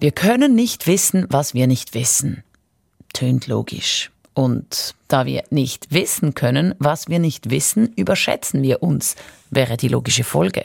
[0.00, 2.42] Wir können nicht wissen, was wir nicht wissen.
[3.12, 4.10] Tönt logisch.
[4.32, 9.14] Und da wir nicht wissen können, was wir nicht wissen, überschätzen wir uns,
[9.50, 10.64] wäre die logische Folge.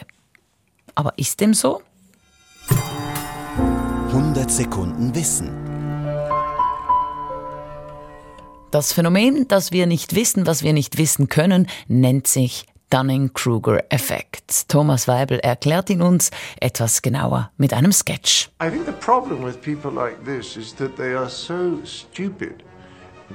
[0.96, 1.82] Aber ist dem so?
[4.08, 5.50] 100 Sekunden Wissen.
[8.72, 14.70] Das Phänomen, dass wir nicht wissen, was wir nicht wissen können, nennt sich Dunning-Kruger-Effekt.
[14.70, 18.50] Thomas Weibel erklärt ihn uns etwas genauer mit einem Sketch.
[18.62, 22.64] I think the problem with people like this is that they are so stupid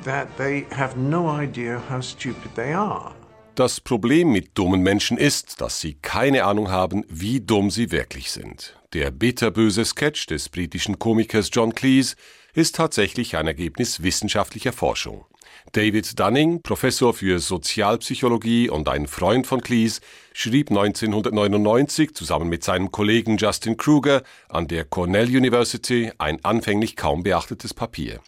[0.04, 3.12] that they have no idea how stupid they are.
[3.56, 8.30] Das Problem mit dummen Menschen ist, dass sie keine Ahnung haben, wie dumm sie wirklich
[8.30, 8.79] sind.
[8.92, 12.16] Der bitterböse Sketch des britischen Komikers John Cleese
[12.54, 15.26] ist tatsächlich ein Ergebnis wissenschaftlicher Forschung.
[15.70, 20.00] David Dunning, Professor für Sozialpsychologie und ein Freund von Cleese,
[20.32, 27.22] schrieb 1999 zusammen mit seinem Kollegen Justin Kruger an der Cornell University ein anfänglich kaum
[27.22, 28.20] beachtetes Papier.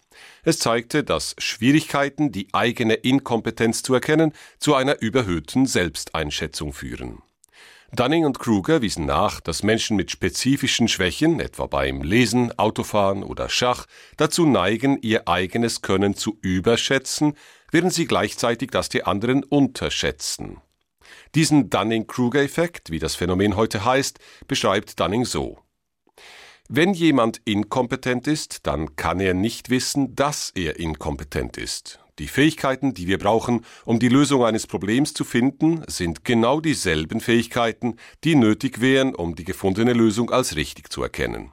[0.43, 7.21] Es zeigte, dass Schwierigkeiten, die eigene Inkompetenz zu erkennen, zu einer überhöhten Selbsteinschätzung führen.
[7.95, 13.49] Dunning und Kruger wiesen nach, dass Menschen mit spezifischen Schwächen, etwa beim Lesen, Autofahren oder
[13.49, 13.85] Schach,
[14.17, 17.35] dazu neigen, ihr eigenes Können zu überschätzen,
[17.69, 20.57] während sie gleichzeitig das der anderen unterschätzen.
[21.35, 25.59] Diesen Dunning-Kruger-Effekt, wie das Phänomen heute heißt, beschreibt Dunning so.
[26.67, 32.02] Wenn jemand inkompetent ist, dann kann er nicht wissen, dass er inkompetent ist.
[32.19, 37.19] Die Fähigkeiten, die wir brauchen, um die Lösung eines Problems zu finden, sind genau dieselben
[37.19, 41.51] Fähigkeiten, die nötig wären, um die gefundene Lösung als richtig zu erkennen.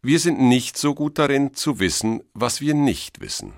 [0.00, 3.54] Wir sind nicht so gut darin zu wissen, was wir nicht wissen.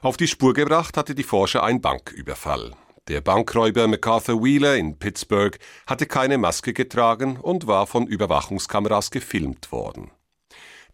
[0.00, 2.74] Auf die Spur gebracht hatte die Forscher ein Banküberfall.
[3.08, 9.70] Der Bankräuber MacArthur Wheeler in Pittsburgh hatte keine Maske getragen und war von Überwachungskameras gefilmt
[9.70, 10.10] worden.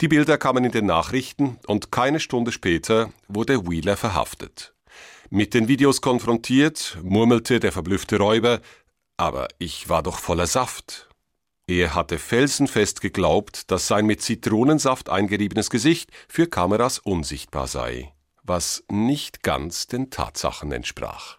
[0.01, 4.73] Die Bilder kamen in den Nachrichten und keine Stunde später wurde Wheeler verhaftet.
[5.29, 8.61] Mit den Videos konfrontiert, murmelte der verblüffte Räuber,
[9.17, 11.09] aber ich war doch voller Saft.
[11.67, 18.13] Er hatte felsenfest geglaubt, dass sein mit Zitronensaft eingeriebenes Gesicht für Kameras unsichtbar sei,
[18.45, 21.38] was nicht ganz den Tatsachen entsprach.